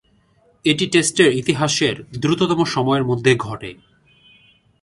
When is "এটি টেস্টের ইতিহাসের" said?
0.65-1.95